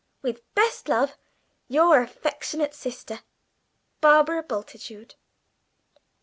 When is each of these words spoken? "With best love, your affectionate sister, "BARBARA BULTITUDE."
"With 0.23 0.41
best 0.55 0.89
love, 0.89 1.15
your 1.67 2.01
affectionate 2.01 2.73
sister, 2.73 3.19
"BARBARA 4.01 4.41
BULTITUDE." 4.41 5.13